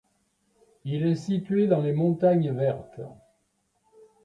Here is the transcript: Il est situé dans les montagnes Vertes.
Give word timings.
Il 0.83 1.05
est 1.05 1.13
situé 1.15 1.67
dans 1.67 1.79
les 1.83 1.93
montagnes 1.93 2.51
Vertes. 2.53 3.01